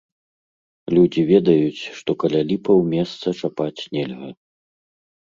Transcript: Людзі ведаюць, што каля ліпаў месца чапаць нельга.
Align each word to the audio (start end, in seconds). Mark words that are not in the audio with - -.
Людзі 0.97 1.21
ведаюць, 1.31 1.81
што 1.97 2.11
каля 2.23 2.41
ліпаў 2.51 2.77
месца 2.93 3.33
чапаць 3.43 3.81
нельга. 3.97 4.31